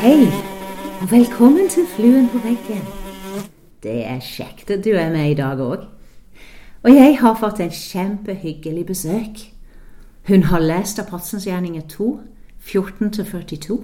Hei, 0.00 0.26
og 1.02 1.10
velkommen 1.10 1.68
til 1.68 1.86
Fluen 1.86 2.28
på 2.28 2.38
veggen. 2.42 2.82
Det 3.82 4.06
er 4.06 4.18
kjekt 4.18 4.70
at 4.74 4.82
du 4.84 4.90
er 4.90 5.12
med 5.12 5.30
i 5.30 5.36
dag 5.38 5.60
òg. 5.62 5.84
Og 6.82 6.90
jeg 6.90 7.18
har 7.20 7.36
fått 7.38 7.60
en 7.62 7.70
kjempehyggelig 7.70 8.86
besøk. 8.86 9.44
Hun 10.26 10.42
har 10.50 10.58
lest 10.58 10.98
Apostlens 10.98 11.46
2, 11.94 12.20
14-42, 12.60 13.78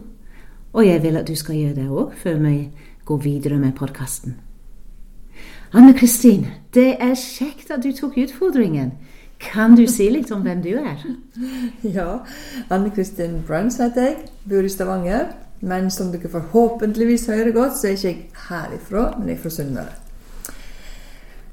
og 0.73 0.87
jeg 0.87 1.03
vil 1.03 1.17
at 1.17 1.29
du 1.29 1.37
skal 1.37 1.55
gjøre 1.55 1.75
det 1.75 1.89
òg 1.89 2.13
før 2.17 2.43
vi 2.43 2.69
går 3.05 3.17
videre 3.17 3.59
med 3.59 3.73
podkasten. 3.73 4.35
Anne 5.73 5.95
Kristin, 5.95 6.47
det 6.75 6.97
er 6.99 7.15
kjekt 7.15 7.71
at 7.71 7.85
du 7.85 7.93
tok 7.93 8.19
utfordringen. 8.19 8.93
Kan 9.43 9.77
du 9.77 9.85
si 9.91 10.09
litt 10.11 10.31
om 10.33 10.45
hvem 10.47 10.63
du 10.65 10.73
er? 10.81 11.03
Ja, 11.97 12.23
Anne 12.73 12.91
Kristin 12.95 13.43
Bruns 13.47 13.79
heter 13.83 14.11
jeg. 14.11 14.31
Bor 14.49 14.65
i 14.65 14.73
Stavanger. 14.73 15.35
Men 15.61 15.91
som 15.91 16.11
dere 16.13 16.29
forhåpentligvis 16.29 17.27
hører 17.33 17.53
godt, 17.53 17.79
så 17.79 17.89
er 17.89 17.97
ikke 17.97 18.09
jeg 18.09 18.19
herifra, 18.49 19.07
men 19.19 19.31
jeg 19.31 19.39
er 19.39 19.43
fra 19.43 19.53
Sunnmøre. 19.55 19.95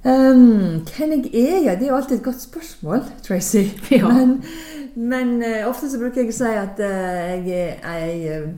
Um, 0.04 0.84
hvem 0.84 1.12
jeg 1.16 1.30
er? 1.32 1.60
Ja, 1.64 1.76
det 1.80 1.88
er 1.88 1.92
jo 1.94 1.96
alltid 1.96 2.18
et 2.18 2.24
godt 2.24 2.42
spørsmål, 2.42 3.04
Tracy. 3.24 3.64
Ja. 3.92 4.12
Men, 4.12 4.44
men 4.96 5.44
uh, 5.44 5.70
ofte 5.70 5.88
så 5.90 6.00
bruker 6.00 6.22
jeg 6.22 6.34
å 6.34 6.36
si 6.36 6.52
at 6.60 6.82
uh, 6.84 7.48
jeg 7.48 7.78
er 7.80 7.94
ei 7.96 8.42
uh, 8.42 8.50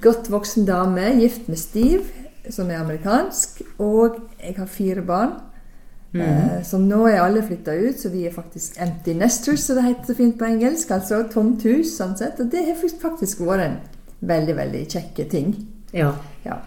godt 0.00 0.30
voksen 0.32 0.64
dame, 0.66 1.10
gift 1.20 1.48
med 1.52 1.60
Steve, 1.60 2.04
som 2.50 2.70
er 2.70 2.80
amerikansk, 2.80 3.60
og 3.78 4.16
jeg 4.40 4.56
har 4.56 4.70
fire 4.70 5.04
barn. 5.04 5.36
Eh, 6.14 6.62
som 6.68 6.84
nå 6.88 7.06
er 7.08 7.22
alle 7.22 7.40
flytta 7.46 7.72
ut, 7.72 8.00
så 8.00 8.10
vi 8.12 8.26
er 8.28 8.34
faktisk 8.34 8.76
empty 8.82 9.14
nesters, 9.16 9.64
som 9.64 9.78
det 9.78 9.86
heter 9.86 10.12
så 10.12 10.16
fint 10.18 10.36
på 10.38 10.48
engelsk. 10.48 10.90
Altså 10.92 11.22
tomt 11.32 11.64
hus, 11.64 11.94
sånn 11.96 12.16
sett. 12.20 12.40
Og 12.42 12.50
det 12.52 12.66
har 12.66 12.76
faktisk 13.00 13.40
vært 13.46 13.66
en 13.68 13.78
veldig, 14.32 14.56
veldig 14.58 14.82
kjekke 14.92 15.26
ting. 15.32 15.54
Ja. 15.96 16.12
Ja. 16.44 16.60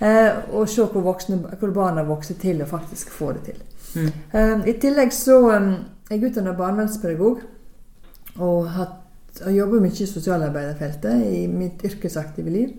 Eh, 0.00 0.32
og 0.56 0.68
se 0.68 0.86
hvor, 0.88 1.04
voksne, 1.04 1.42
hvor 1.60 1.74
barna 1.76 2.02
vokser 2.08 2.38
til 2.40 2.62
og 2.64 2.70
faktisk 2.70 3.12
får 3.14 3.38
det 3.38 3.42
til. 3.50 3.62
Mm. 3.94 4.10
Eh, 4.32 4.68
I 4.72 4.76
tillegg 4.80 5.14
så 5.14 5.38
um, 5.50 5.72
er 6.08 6.16
jeg 6.16 6.30
utdanna 6.30 6.54
barnevernspedagog 6.58 7.42
og, 8.40 8.68
hatt, 8.74 9.42
og 9.44 9.52
jobber 9.54 9.82
mye 9.84 9.94
i 9.94 10.08
sosialarbeiderfeltet 10.08 11.26
i 11.30 11.44
mitt 11.50 11.84
yrkesaktive 11.86 12.54
liv. 12.54 12.70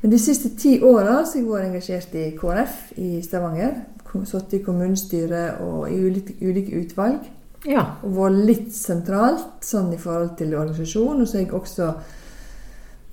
Men 0.00 0.10
de 0.14 0.18
siste 0.18 0.54
ti 0.56 0.78
åra 0.80 1.18
har 1.18 1.26
jeg 1.34 1.44
vært 1.44 1.68
engasjert 1.68 2.14
i 2.16 2.30
KrF 2.38 2.76
i 3.00 3.10
Stavanger. 3.24 3.74
Sittet 4.10 4.56
i 4.58 4.62
kommunestyret 4.64 5.60
og 5.62 5.84
i 5.86 5.98
ulike, 6.02 6.34
ulike 6.42 6.80
utvalg. 6.80 7.28
ja. 7.68 7.84
Og 8.02 8.16
vært 8.16 8.40
litt 8.48 8.72
sentralt 8.74 9.62
sånn 9.62 9.92
i 9.94 10.00
forhold 10.00 10.32
til 10.38 10.56
organisasjon. 10.56 11.20
Og 11.20 11.28
så 11.28 11.38
har 11.38 11.44
jeg 11.44 11.52
også 11.54 11.90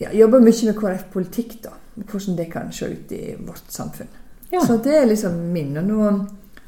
ja, 0.02 0.14
jobba 0.14 0.40
mye 0.40 0.70
med 0.70 0.80
KrF-politikk, 0.80 1.60
da. 1.68 1.76
Hvordan 1.98 2.38
det 2.38 2.48
kan 2.54 2.72
se 2.72 2.90
ut 2.94 3.12
i 3.12 3.22
vårt 3.36 3.72
samfunn. 3.74 4.10
Ja. 4.52 4.62
Så 4.62 4.78
det 4.82 4.96
er 4.96 5.08
liksom 5.10 5.38
min. 5.52 5.76
Og 5.78 5.86
nå, 5.86 6.12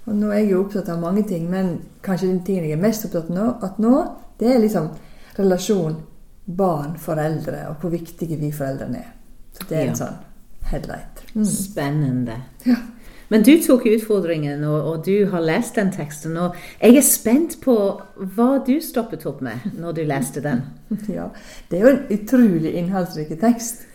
og 0.05 0.15
nå 0.17 0.31
er 0.33 0.43
jeg 0.43 0.51
jo 0.51 0.63
opptatt 0.65 0.89
av 0.89 1.01
mange 1.01 1.23
ting, 1.29 1.45
men 1.49 1.77
kanskje 2.05 2.31
den 2.31 2.41
tingen 2.45 2.65
jeg 2.67 2.77
er 2.77 2.81
mest 2.81 3.05
opptatt 3.07 3.29
av 3.29 3.37
nå, 3.37 3.47
at 3.65 3.79
nå, 3.81 3.93
det 4.41 4.49
er 4.51 4.61
liksom 4.63 4.89
relasjon 5.37 5.95
barn-foreldre, 6.59 7.67
og 7.69 7.81
hvor 7.81 7.93
viktige 7.93 8.39
vi 8.41 8.49
foreldrene 8.51 8.99
er. 9.03 9.15
Så 9.53 9.67
det 9.69 9.77
er 9.77 9.83
Ja. 9.85 9.89
en 9.89 9.95
sånn 9.95 10.17
headlight. 10.71 11.23
Mm. 11.35 11.45
Spennende. 11.45 12.35
Ja. 12.65 12.75
Men 13.31 13.43
du 13.43 13.51
tok 13.61 13.83
utfordringen, 13.85 14.63
og, 14.63 14.85
og 14.87 15.03
du 15.05 15.25
har 15.29 15.41
lest 15.41 15.75
den 15.75 15.91
teksten. 15.91 16.37
Og 16.37 16.55
jeg 16.81 16.95
er 16.97 17.01
spent 17.05 17.59
på 17.61 17.75
hva 18.17 18.47
du 18.65 18.79
stoppet 18.81 19.25
opp 19.29 19.41
med 19.45 19.67
når 19.77 19.93
du 19.99 20.03
leste 20.03 20.41
den. 20.41 20.63
Ja, 21.13 21.27
Det 21.69 21.77
er 21.79 21.83
jo 21.85 21.91
en 21.97 22.07
utrolig 22.19 22.73
innholdsrik 22.75 23.35
tekst. 23.39 23.85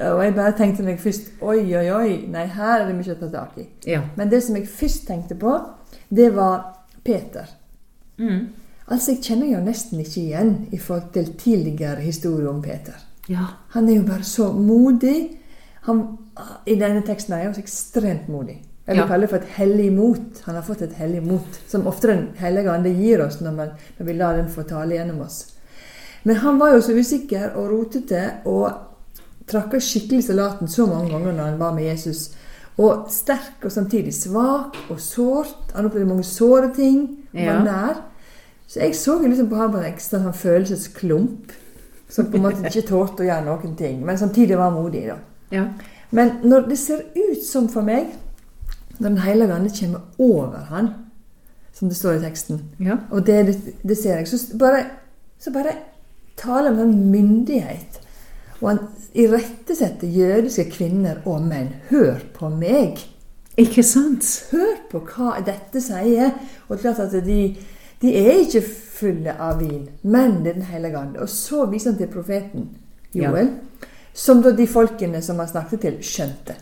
Og 0.00 0.22
jeg 0.24 0.34
bare 0.34 0.54
tenkte 0.56 0.82
meg 0.82 0.96
først 0.98 1.26
Oi, 1.44 1.58
oi, 1.76 1.90
oi. 1.92 2.26
Nei, 2.32 2.46
her 2.46 2.80
er 2.80 2.86
det 2.88 2.94
mye 2.96 3.12
å 3.12 3.18
ta 3.20 3.28
tak 3.28 3.58
i. 3.60 3.66
Ja. 3.84 4.00
Men 4.16 4.30
det 4.32 4.42
som 4.46 4.56
jeg 4.56 4.66
først 4.68 5.06
tenkte 5.06 5.36
på, 5.36 5.52
det 6.08 6.30
var 6.34 6.62
Peter. 7.04 7.44
Mm. 8.16 8.46
Altså, 8.88 9.12
Jeg 9.12 9.22
kjenner 9.22 9.46
jo 9.52 9.60
nesten 9.64 10.00
ikke 10.00 10.20
igjen 10.22 10.54
i 10.72 10.78
forhold 10.78 11.12
til 11.12 11.28
tidligere 11.36 12.00
historier 12.00 12.48
om 12.48 12.62
Peter. 12.62 12.96
Ja. 13.28 13.46
Han 13.68 13.88
er 13.88 13.96
jo 13.96 14.02
bare 14.02 14.24
så 14.24 14.52
modig. 14.52 15.38
Han, 15.82 16.18
I 16.66 16.74
denne 16.74 17.02
teksten 17.06 17.32
er 17.34 17.42
han 17.44 17.52
også 17.52 17.60
så 17.60 17.64
ekstremt 17.66 18.28
modig. 18.28 18.58
Jeg 18.86 18.96
vil 18.96 19.02
Ja. 19.02 19.06
kalle 19.06 19.20
det 19.26 19.30
for 19.30 19.36
et 19.36 19.48
hellig 19.56 19.92
mot. 19.92 20.40
Han 20.44 20.54
har 20.54 20.62
fått 20.62 20.82
et 20.82 20.92
hellig 20.98 21.22
mot, 21.22 21.60
som 21.68 21.86
ofte 21.86 22.08
Den 22.08 22.28
hellige 22.36 22.70
ande 22.70 22.90
gir 22.90 23.20
oss 23.26 23.40
når, 23.40 23.52
man, 23.54 23.68
når 23.98 24.06
vi 24.06 24.12
lar 24.12 24.36
den 24.36 24.48
få 24.48 24.62
tale 24.66 24.94
gjennom 24.96 25.20
oss. 25.20 25.46
Men 26.24 26.36
han 26.36 26.58
var 26.58 26.72
jo 26.74 26.80
så 26.80 26.92
usikker 26.98 27.54
og 27.56 27.70
rotete 27.70 28.32
og 28.46 28.72
trakka 29.46 29.78
skikkelig 29.80 30.24
salaten 30.24 30.68
så 30.68 30.86
mange 30.86 31.10
ganger 31.10 31.32
når 31.32 31.44
han 31.50 31.58
var 31.58 31.72
med 31.74 31.84
Jesus. 31.84 32.30
Og 32.78 33.06
sterk 33.10 33.64
og 33.64 33.70
samtidig 33.72 34.12
svak 34.14 34.76
og 34.90 34.98
sårt. 35.00 35.72
Han 35.74 35.86
opplevde 35.86 36.08
mange 36.08 36.24
såre 36.24 36.74
ting. 36.74 37.18
Han 37.32 37.42
Ja. 37.44 37.52
var 37.54 37.64
nær. 37.64 37.96
Så 38.66 38.80
jeg 38.80 38.94
så 38.94 39.18
liksom 39.22 39.48
på 39.48 39.56
ham 39.56 39.72
på 39.72 39.78
en 39.78 39.92
ekstra 39.94 40.18
sånn 40.20 40.34
følelsesklump. 40.34 41.52
Som 42.10 42.30
på 42.30 42.36
en 42.36 42.42
måte 42.48 42.66
ikke 42.66 42.88
tålte 42.88 43.22
å 43.22 43.28
gjøre 43.28 43.46
noen 43.46 43.76
ting, 43.78 44.00
men 44.06 44.18
samtidig 44.18 44.58
var 44.58 44.74
modig. 44.74 45.06
da. 45.08 45.18
ja. 45.54 45.68
Men 46.10 46.40
når 46.42 46.66
det 46.66 46.78
ser 46.78 47.04
ut 47.14 47.44
som 47.46 47.68
for 47.70 47.86
meg, 47.86 48.10
når 48.98 49.08
Den 49.08 49.18
hellige 49.18 49.54
ande 49.54 49.70
kommer 49.80 50.00
over 50.18 50.66
han, 50.68 50.88
som 51.72 51.88
det 51.88 51.96
står 51.96 52.18
i 52.18 52.22
teksten, 52.24 52.60
ja. 52.80 52.96
og 53.10 53.26
det, 53.26 53.46
det, 53.46 53.74
det 53.88 53.96
ser 53.96 54.18
jeg, 54.18 54.28
så 54.28 54.58
bare, 54.58 54.84
så 55.38 55.52
bare 55.52 55.72
taler 56.36 56.70
om 56.70 56.78
en 56.78 57.10
myndighet. 57.10 58.00
Og 58.60 58.68
han 58.68 58.82
irettesetter 59.14 60.08
jødiske 60.08 60.66
kvinner 60.70 61.22
og 61.24 61.46
menn. 61.46 61.72
Hør 61.90 62.20
på 62.34 62.50
meg! 62.52 63.00
Ikke 63.60 63.82
sant? 63.84 64.26
Hør 64.52 64.76
på 64.90 65.00
hva 65.04 65.40
dette 65.44 65.80
sier. 65.84 66.34
Og 66.68 66.80
klart 66.80 67.00
at 67.02 67.16
de, 67.24 67.40
de 68.00 68.14
er 68.16 68.44
ikke 68.44 68.62
fulle 68.64 69.34
av 69.36 69.60
vin, 69.60 69.88
men 70.02 70.40
det 70.44 70.54
er 70.54 70.60
Den 70.60 70.68
hellige 70.70 70.98
ånd. 70.98 71.16
Og 71.20 71.28
så 71.28 71.66
viser 71.68 71.92
han 71.92 71.98
til 71.98 72.12
profeten 72.12 72.68
Joel, 73.12 73.50
som 74.14 74.42
da 74.42 74.52
de 74.56 74.66
folkene 74.66 75.22
som 75.22 75.38
han 75.38 75.48
snakket 75.48 75.80
til, 75.84 75.98
skjønte. 76.04 76.56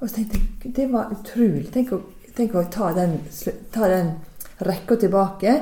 Og 0.00 0.08
så 0.08 0.14
tenkte 0.18 0.40
jeg 0.64 0.74
det 0.76 0.90
var 0.92 1.12
utrolig. 1.14 1.70
Tenk 1.72 1.94
å, 1.96 2.02
tenk 2.36 2.54
å 2.54 2.66
ta 2.72 2.92
den, 2.96 3.16
ta 3.72 3.88
den 3.88 4.12
rekka 4.66 4.98
tilbake, 5.00 5.56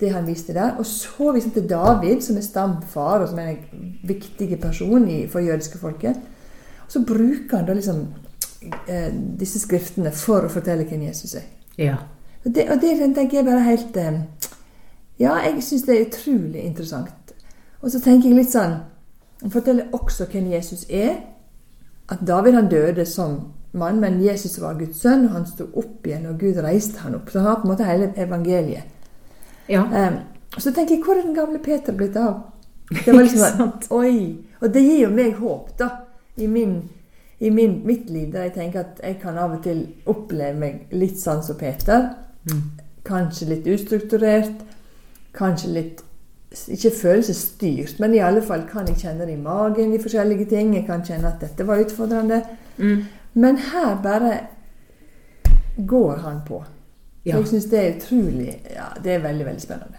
det 0.00 0.12
han 0.12 0.28
viste 0.28 0.52
der. 0.56 0.76
Og 0.80 0.86
så 0.88 1.32
viser 1.32 1.48
han 1.48 1.56
til 1.56 1.68
David, 1.70 2.20
som 2.24 2.36
er 2.36 2.44
stamfar, 2.44 3.24
og 3.24 3.32
som 3.32 3.40
er 3.40 3.54
en 3.54 3.96
viktig 4.08 4.60
person 4.60 5.08
i, 5.08 5.22
for 5.28 5.44
jødiske 5.44 5.80
folket. 5.80 6.20
Og 6.84 6.92
så 6.92 7.04
bruker 7.06 7.56
han 7.56 7.68
da 7.68 7.76
liksom 7.76 8.04
eh, 8.88 9.10
disse 9.40 9.62
skriftene 9.62 10.12
for 10.12 10.44
å 10.44 10.52
fortelle 10.52 10.88
hvem 10.88 11.08
Jesus 11.08 11.38
er. 11.40 11.48
Ja. 11.80 11.96
Og 12.44 12.54
det, 12.54 12.66
og 12.70 12.80
det 12.80 13.14
tenker 13.14 13.38
jeg 13.38 13.46
bare 13.46 13.64
helt 13.64 13.96
eh, 13.96 14.20
Ja, 15.20 15.34
jeg 15.44 15.62
syns 15.62 15.82
det 15.84 15.96
er 15.96 16.06
utrolig 16.06 16.62
interessant. 16.64 17.34
Og 17.80 17.90
så 17.90 18.00
tenker 18.00 18.30
jeg 18.30 18.38
litt 18.38 18.52
sånn 18.52 18.78
Han 19.42 19.52
forteller 19.52 19.92
også 19.96 20.28
hvem 20.32 20.50
Jesus 20.52 20.86
er. 20.88 21.18
At 22.10 22.24
David 22.26 22.56
han 22.56 22.68
døde 22.68 23.06
som 23.06 23.38
mann, 23.72 24.00
men 24.00 24.22
Jesus 24.24 24.58
var 24.60 24.78
Guds 24.78 25.00
sønn, 25.00 25.28
og 25.28 25.36
han 25.36 25.46
sto 25.46 25.68
opp 25.78 26.06
igjen, 26.06 26.26
og 26.26 26.40
Gud 26.40 26.58
reiste 26.60 27.04
han 27.04 27.14
opp. 27.14 27.30
Så 27.30 27.38
han 27.38 27.48
har 27.48 27.60
på 27.60 27.68
en 27.68 27.72
måte 27.72 27.86
hele 27.86 28.10
evangeliet. 28.18 28.88
Ja. 29.70 29.84
Um, 29.86 30.18
så 30.58 30.72
tenker 30.74 30.96
jeg, 30.96 31.04
hvor 31.04 31.14
er 31.14 31.22
den 31.22 31.36
gamle 31.36 31.60
Peter 31.62 31.94
blitt 31.94 32.16
av? 32.18 32.40
Det 33.04 33.14
var 33.14 33.22
liksom. 33.22 33.70
Oi! 33.94 34.14
Og 34.60 34.72
det 34.74 34.82
gir 34.82 35.04
jo 35.04 35.10
meg 35.14 35.36
håp, 35.38 35.70
da. 35.78 35.88
I, 36.36 36.46
min, 36.50 36.74
i 37.38 37.50
min, 37.50 37.78
mitt 37.86 38.10
liv, 38.10 38.32
der 38.32 38.48
jeg 38.48 38.56
tenker 38.58 38.82
at 38.82 38.98
jeg 39.04 39.20
kan 39.22 39.38
av 39.38 39.54
og 39.54 39.62
til 39.64 39.84
oppleve 40.10 40.58
meg 40.58 40.92
litt 40.92 41.20
sånn 41.20 41.40
som 41.46 41.56
Peter. 41.60 42.10
Mm. 42.48 42.62
Kanskje 43.04 43.48
litt 43.48 43.66
ustrukturert. 43.66 44.64
Kanskje 45.36 45.74
litt 45.74 46.04
ikke 46.50 46.90
følelsesstyrt, 46.90 48.00
men 48.02 48.14
i 48.14 48.22
alle 48.26 48.42
fall 48.42 48.64
kan 48.66 48.88
jeg 48.90 48.96
kjenne 49.04 49.26
det 49.26 49.36
i 49.36 49.42
magen, 49.42 49.92
de 49.92 50.00
forskjellige 50.02 50.48
ting. 50.50 50.74
Jeg 50.74 50.86
kan 50.88 51.04
kjenne 51.06 51.30
at 51.30 51.42
dette 51.42 51.66
var 51.66 51.78
utfordrende. 51.78 52.40
Mm. 52.78 53.04
Men 53.34 53.58
her 53.70 54.00
bare 54.02 54.32
går 55.86 56.16
han 56.24 56.40
på. 56.46 56.64
Ja. 57.24 57.36
Jeg 57.36 57.48
syns 57.48 57.66
det 57.68 57.78
er 57.78 57.96
utrolig 57.98 58.54
Ja, 58.72 58.86
det 59.04 59.12
er 59.12 59.18
veldig, 59.22 59.46
veldig 59.46 59.62
spennende. 59.62 59.98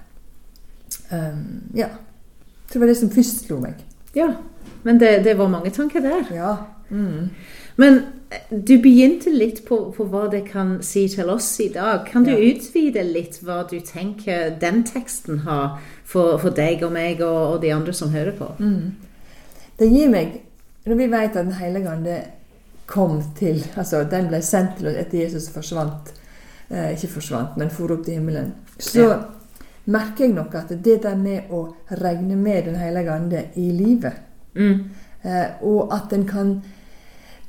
Um, 1.11 1.71
ja. 1.75 1.87
Jeg 1.87 2.73
tror 2.73 2.79
det 2.79 2.81
var 2.81 2.87
det 2.87 2.97
som 2.97 3.11
først 3.11 3.45
slo 3.45 3.59
meg. 3.59 3.73
ja. 4.15 4.33
Men 4.83 4.99
det, 4.99 5.23
det 5.23 5.37
var 5.37 5.47
mange 5.47 5.69
tanker 5.69 6.01
der. 6.01 6.33
Ja. 6.33 6.55
Mm. 6.91 7.29
Men 7.77 7.97
eh, 8.31 8.39
du 8.51 8.77
begynte 8.83 9.31
litt 9.33 9.63
på, 9.65 9.77
på 9.95 10.05
hva 10.11 10.25
det 10.31 10.43
kan 10.51 10.77
si 10.83 11.07
til 11.07 11.29
oss 11.29 11.47
i 11.63 11.69
dag. 11.73 12.05
Kan 12.11 12.23
du 12.27 12.31
Ja. 12.31 12.37
utvide 12.51 13.03
litt 13.07 13.39
hva 13.43 13.63
du 13.69 13.79
tenker 13.79 14.57
den 14.59 14.83
teksten 14.83 15.39
har 15.45 15.79
for, 16.03 16.37
for 16.37 16.49
deg 16.49 16.83
og 16.83 16.91
meg 16.91 17.21
og, 17.21 17.53
og 17.55 17.61
de 17.61 17.71
andre 17.73 17.93
som 17.93 18.09
hører 18.11 18.31
på? 18.37 18.51
Mm. 18.59 18.91
Det 19.79 19.89
gir 19.91 20.09
meg 20.09 20.41
Når 20.85 20.95
vi 20.97 21.05
vet 21.11 21.35
at 21.37 21.45
Den 21.45 21.53
hellige 21.53 21.89
ande 21.89 22.15
kom 22.87 23.21
til 23.37 23.63
Altså, 23.77 24.03
den 24.09 24.27
ble 24.27 24.41
sendt 24.41 24.77
til 24.79 24.87
oss 24.87 24.95
etter 24.97 25.19
Jesus 25.23 25.49
forsvant. 25.53 26.11
Eh, 26.71 26.91
ikke 26.95 27.07
forsvant, 27.13 27.57
men 27.57 27.69
for 27.69 27.91
opp 27.93 28.03
til 28.05 28.13
himmelen. 28.17 28.53
Så 28.79 29.01
Ja. 29.07 29.17
merker 29.85 30.25
jeg 30.25 30.33
nok 30.33 30.55
at 30.55 30.69
det 30.83 31.03
der 31.03 31.15
med 31.15 31.49
å 31.51 31.73
regne 31.91 32.35
med 32.35 32.63
Den 32.65 32.75
hellige 32.75 33.11
ande 33.11 33.43
i 33.55 33.71
livet, 33.71 34.13
Mm. 34.55 34.79
eh, 35.23 35.45
og 35.61 35.93
at 35.93 36.13
en 36.13 36.25
kan 36.27 36.61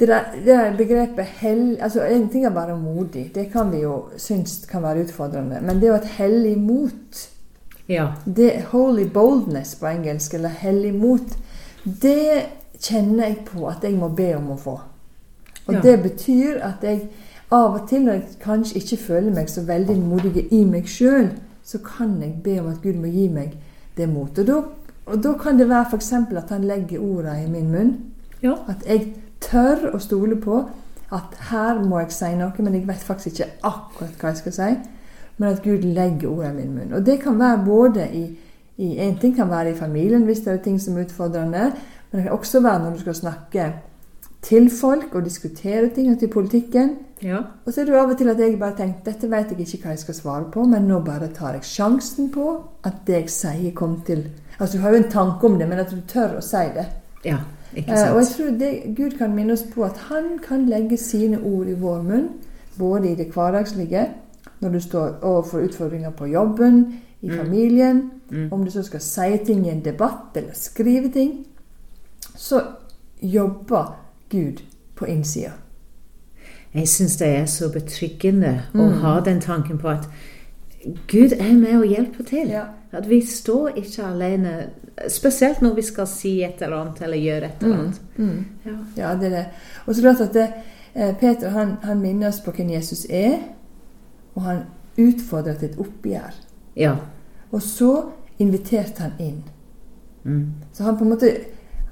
det 0.02 0.08
der, 0.08 0.25
det 0.34 0.46
der 0.46 0.76
begrepet 0.76 1.25
hell, 1.25 1.76
altså 1.81 2.02
En 2.02 2.28
ting 2.28 2.44
er 2.44 2.50
være 2.50 2.76
modig, 2.76 3.31
det 3.34 3.52
kan 3.52 3.72
vi 3.72 3.82
jo 3.84 4.04
synes 4.16 4.66
kan 4.70 4.82
være 4.82 5.04
utfordrende. 5.04 5.60
Men 5.62 5.76
det 5.78 5.90
å 5.90 5.93
jo 5.93 6.00
et 6.00 6.08
hellig 6.19 6.56
mot 6.58 7.28
Ja. 7.88 8.06
det 8.26 8.64
Holy 8.72 9.04
boldness 9.04 9.75
på 9.75 9.87
engelsk, 9.87 10.34
eller 10.34 10.49
hellig 10.49 10.94
mot, 10.94 11.37
det 11.84 12.43
kjenner 12.81 13.26
jeg 13.26 13.38
på 13.46 13.69
at 13.69 13.84
jeg 13.84 13.94
må 13.94 14.08
be 14.08 14.34
om 14.37 14.50
å 14.50 14.58
få. 14.58 14.81
Og 15.66 15.75
Ja. 15.75 15.81
det 15.81 16.02
betyr 16.02 16.58
at 16.62 16.82
jeg 16.82 17.08
av 17.52 17.75
og 17.75 17.88
til, 17.88 18.02
når 18.04 18.12
jeg 18.12 18.22
kanskje 18.40 18.76
ikke 18.76 18.96
føler 18.96 19.34
meg 19.34 19.49
så 19.50 19.60
veldig 19.60 19.96
modig 20.00 20.46
i 20.52 20.64
meg 20.64 20.84
sjøl, 20.84 21.31
så 21.62 21.78
kan 21.78 22.20
jeg 22.20 22.43
be 22.43 22.60
om 22.60 22.66
at 22.69 22.82
Gud 22.82 22.94
må 22.94 23.06
gi 23.06 23.28
meg 23.28 23.52
det 23.96 24.08
motet. 24.08 24.49
Og 25.06 25.22
da 25.22 25.32
kan 25.32 25.58
det 25.58 25.69
være 25.69 25.87
f.eks. 25.90 26.12
at 26.12 26.49
han 26.49 26.64
legger 26.64 26.99
ordene 26.99 27.44
i 27.44 27.50
min 27.50 27.70
munn. 27.70 27.96
Ja. 28.43 28.54
At 28.69 28.87
jeg 28.88 29.14
tør 29.52 29.93
å 29.93 30.00
stole 30.02 30.38
på 30.40 30.62
at 31.12 31.37
her 31.50 31.81
må 31.84 32.00
jeg 32.00 32.14
si 32.16 32.32
noe, 32.38 32.64
men 32.64 32.78
jeg 32.78 32.88
vet 32.88 33.04
faktisk 33.04 33.37
ikke 33.37 33.69
akkurat 33.69 34.16
hva 34.19 34.32
jeg 34.32 34.40
skal 34.40 34.56
si. 34.56 34.70
Men 35.37 35.52
at 35.52 35.62
Gud 35.64 35.84
legger 35.84 36.31
ordene 36.31 36.52
i 36.52 36.64
min 36.64 36.75
munn. 36.76 36.96
Og 36.96 37.04
det 37.04 37.19
kan 37.22 37.38
være 37.40 37.64
både 37.66 38.08
i, 38.16 38.25
i 38.81 38.90
En 39.04 39.16
ting 39.20 39.34
kan 39.37 39.50
være 39.50 39.72
i 39.72 39.78
familien 39.78 40.25
hvis 40.25 40.44
det 40.44 40.52
er 40.52 40.60
ting 40.64 40.78
som 40.81 40.96
er 40.96 41.06
utfordrende. 41.06 41.70
Men 42.10 42.19
det 42.19 42.26
kan 42.26 42.37
også 42.38 42.60
være 42.64 42.84
når 42.84 42.96
du 42.96 43.00
skal 43.04 43.14
snakke 43.14 43.70
til 44.43 44.69
folk 44.75 45.14
og 45.14 45.25
diskutere 45.25 45.88
ting 45.94 46.10
og 46.12 46.19
til 46.19 46.28
politikken. 46.28 46.96
Ja. 47.22 47.38
Og 47.64 47.72
så 47.72 47.81
er 47.81 47.87
det 47.87 47.99
av 47.99 48.10
og 48.10 48.19
til 48.19 48.32
at 48.32 48.40
jeg 48.43 48.58
bare 48.58 48.76
tenker 48.76 49.06
dette 49.06 49.31
vet 49.31 49.52
jeg 49.52 49.66
ikke 49.66 49.84
hva 49.84 49.94
jeg 49.94 50.02
skal 50.02 50.19
svare 50.19 50.49
på, 50.50 50.64
men 50.66 50.88
nå 50.90 50.99
bare 51.06 51.31
tar 51.34 51.54
jeg 51.54 51.69
sjansen 51.69 52.32
på 52.34 52.49
at 52.82 53.04
det 53.06 53.20
jeg 53.20 53.34
sier, 53.37 53.75
kommer 53.75 54.02
til 54.06 54.31
Altså 54.58 54.78
du 54.78 54.82
har 54.82 54.93
jo 54.93 54.99
en 55.00 55.10
tanke 55.10 55.46
om 55.46 55.58
det, 55.58 55.66
men 55.69 55.81
at 55.81 55.90
du 55.90 56.00
tør 56.06 56.37
å 56.38 56.43
si 56.44 56.60
det. 56.75 56.84
Ja. 57.25 57.38
Eh, 57.77 58.15
og 58.15 58.21
jeg 58.21 58.27
tror 58.37 58.51
det, 58.59 58.97
Gud 58.97 59.11
kan 59.19 59.35
minne 59.35 59.53
oss 59.53 59.65
på 59.75 59.85
at 59.85 59.97
han 59.97 60.39
kan 60.49 60.67
legge 60.69 60.97
sine 60.97 61.39
ord 61.43 61.67
i 61.67 61.73
vår 61.73 62.03
munn, 62.03 62.29
både 62.79 63.13
i 63.13 63.15
det 63.15 63.27
hverdagslige, 63.35 64.09
når 64.61 64.69
du 64.69 64.81
står 64.81 65.19
overfor 65.23 65.59
utfordringer 65.59 66.11
på 66.11 66.27
jobben, 66.27 66.95
i 67.23 67.31
familien, 67.31 68.11
Mm. 68.31 68.53
om 68.53 68.65
du 68.65 68.71
så 68.71 68.83
skal 68.83 69.01
si 69.01 69.37
ting 69.47 69.67
i 69.67 69.71
en 69.71 69.85
debatt 69.85 70.37
eller 70.37 70.51
skrive 70.55 71.13
ting, 71.13 71.47
så 72.37 72.63
jobber 73.23 73.97
Gud 74.31 74.63
på 74.97 75.05
innsida. 75.05 75.51
Jeg 76.75 76.89
syns 76.89 77.17
det 77.17 77.29
er 77.29 77.47
så 77.47 77.69
betryggende 77.73 78.63
å 78.75 78.79
Mm. 78.89 78.93
ha 78.93 79.21
den 79.21 79.41
tanken 79.41 79.79
på 79.79 79.89
at 79.89 80.09
Gud 80.84 81.32
er 81.38 81.52
med 81.55 81.76
og 81.79 81.87
hjelper 81.87 82.25
til. 82.25 82.49
Ja. 82.49 82.62
At 82.93 83.08
vi 83.08 83.20
står 83.26 83.69
ikke 83.81 84.05
alene, 84.05 84.70
spesielt 85.08 85.62
når 85.62 85.75
vi 85.75 85.82
skal 85.82 86.06
si 86.06 86.32
et 86.44 86.62
eller 86.62 86.76
annet 86.81 87.02
eller 87.02 87.17
gjøre 87.23 87.49
et 87.49 87.62
eller 87.62 87.79
annet. 87.79 88.00
Mm. 88.17 88.44
Ja. 88.67 88.76
Ja, 88.96 89.14
det 89.20 89.31
er 89.31 89.37
det. 89.37 89.44
Og 89.87 89.94
så 89.94 90.02
klart 90.02 90.20
at 90.20 90.34
det, 90.34 90.49
eh, 90.94 91.14
Peter 91.20 91.50
han, 91.50 91.76
han 91.82 92.00
minner 92.00 92.29
oss 92.29 92.40
på 92.40 92.52
hvem 92.52 92.70
Jesus 92.70 93.06
er, 93.11 93.38
og 94.34 94.43
han 94.43 94.64
utfordrer 94.99 95.55
til 95.55 95.70
et 95.70 95.79
oppgjør. 95.79 96.34
ja. 96.76 96.96
Og 97.52 97.62
så 97.62 98.05
inviterte 98.38 99.02
han 99.02 99.12
inn. 99.20 99.43
Mm. 100.25 100.46
Så 100.73 100.85
han 100.85 100.96
på 100.96 101.05
en 101.05 101.11
måte 101.11 101.35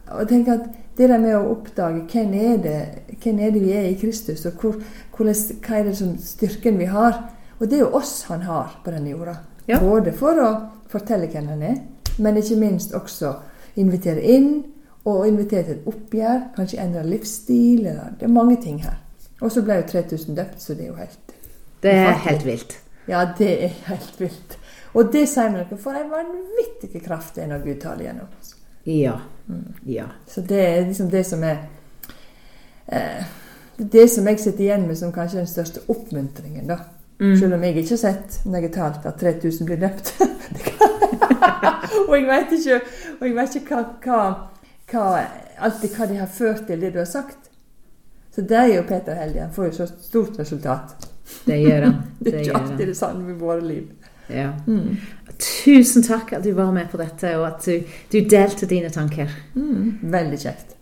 og 0.06 0.28
tenker 0.28 0.52
at 0.52 0.68
Det 0.98 1.08
der 1.08 1.18
med 1.18 1.32
å 1.32 1.52
oppdage 1.54 2.02
hvem 2.12 2.32
er 2.34 2.56
det, 2.60 2.80
hvem 3.22 3.38
er 3.38 3.50
det 3.54 3.60
vi 3.62 3.70
er 3.72 3.86
i 3.88 3.94
Kristus, 3.94 4.42
og 4.46 4.52
hvor, 4.60 4.74
hvordan, 5.16 5.34
hva 5.64 5.78
er 5.78 5.84
det 5.86 5.94
som 5.96 6.10
styrken 6.18 6.78
vi 6.78 6.84
har 6.84 7.14
Og 7.60 7.68
det 7.68 7.76
er 7.78 7.84
jo 7.84 7.94
oss 7.96 8.22
han 8.30 8.42
har 8.42 8.80
på 8.84 8.90
denne 8.90 9.12
jorda. 9.12 9.36
Ja. 9.68 9.78
Både 9.80 10.12
for 10.16 10.40
å 10.40 10.50
fortelle 10.90 11.28
hvem 11.30 11.48
han 11.52 11.62
er, 11.62 11.76
men 12.18 12.36
ikke 12.40 12.56
minst 12.58 12.94
også 12.96 13.34
invitere 13.80 14.22
inn, 14.24 14.62
og 15.04 15.26
invitere 15.28 15.64
til 15.64 15.76
et 15.78 15.86
oppgjør. 15.88 16.40
Kanskje 16.56 16.80
endre 16.82 17.04
livsstil. 17.08 17.86
Eller, 17.86 18.12
det 18.20 18.26
er 18.28 18.32
mange 18.32 18.56
ting 18.62 18.80
her. 18.84 18.98
Og 19.40 19.52
så 19.52 19.62
ble 19.64 19.78
jo 19.80 19.86
3000 19.88 20.36
døpt, 20.36 20.60
så 20.62 20.74
det 20.76 20.84
er 20.84 20.88
jo 20.90 20.96
helt 20.98 21.34
Det 21.82 21.92
er 21.92 22.10
Ufattelig. 22.10 22.24
helt 22.30 22.46
vilt. 22.46 22.78
Ja, 23.08 23.22
det 23.38 23.64
er 23.64 23.68
helt 23.86 24.20
vilt. 24.20 24.58
Og 24.92 25.12
det 25.12 25.28
sier 25.28 25.48
vi 25.48 25.56
noe, 25.62 25.78
for 25.80 25.96
en 25.96 26.10
vanvittig 26.12 27.00
kraft 27.04 27.34
det 27.38 27.44
er 27.46 27.52
når 27.54 27.62
Gud 27.64 27.80
taler 27.80 28.04
gjennom 28.04 28.26
oss. 28.40 28.54
Ja. 28.84 29.14
Ja. 29.86 30.06
Så 30.28 30.40
det 30.40 30.60
er 30.60 30.86
liksom 30.86 31.10
det 31.10 31.24
som 31.26 31.42
er 31.44 31.56
eh, 32.86 33.24
Det 33.78 33.92
det 33.92 34.10
som 34.12 34.26
jeg 34.28 34.40
sitter 34.40 34.64
igjen 34.64 34.86
med 34.86 34.98
som 34.98 35.12
kanskje 35.12 35.38
den 35.38 35.46
største 35.48 35.80
oppmuntringen, 35.88 36.66
da. 36.68 36.76
Mm. 37.20 37.36
Selv 37.36 37.54
om 37.54 37.64
jeg 37.64 37.76
ikke 37.76 37.96
har 37.96 38.00
sett 38.00 38.40
når 38.48 38.64
jeg 38.64 38.72
talt 38.78 39.06
at 39.06 39.20
3000 39.20 39.68
blir 39.68 39.80
drept. 39.80 40.14
Og 42.08 42.16
jeg 42.16 42.26
vet 42.26 42.52
ikke, 42.58 42.80
jeg 43.20 43.36
vet 43.36 43.56
ikke 43.60 43.84
hva, 44.06 44.24
hva, 44.90 45.04
alltid 45.60 45.94
hva 45.96 46.08
de 46.10 46.18
har 46.20 46.32
ført 46.32 46.66
til, 46.68 46.80
det 46.80 46.92
du 46.94 47.00
har 47.02 47.08
sagt. 47.10 47.50
Så 48.34 48.44
det 48.46 48.58
er 48.58 48.74
jo 48.76 48.82
Peter 48.88 49.18
heldig. 49.18 49.40
Han 49.42 49.54
får 49.54 49.70
jo 49.70 49.72
så 49.80 49.88
stort 50.00 50.38
resultat. 50.38 51.08
Det 51.46 51.58
gjør 51.60 51.88
han. 51.88 51.96
Det 52.20 52.28
er 52.28 52.32
Det 52.32 52.40
ikke 52.46 52.58
alltid 52.58 52.86
det 52.86 52.96
samme 52.96 53.24
med 53.24 53.34
våre 53.40 53.60
liv. 53.64 53.86
Ja. 54.28 54.52
Mm. 54.66 54.96
Tusen 55.64 56.02
takk 56.06 56.32
at 56.32 56.44
du 56.44 56.52
var 56.52 56.70
med 56.72 56.90
på 56.90 56.96
dette, 57.00 57.32
og 57.38 57.46
at 57.46 57.66
du, 57.66 57.80
du 58.12 58.20
delte 58.28 58.66
dine 58.66 58.90
tanker. 58.90 59.30
Mm. 59.54 59.98
Veldig 60.02 60.38
kjekt. 60.38 60.76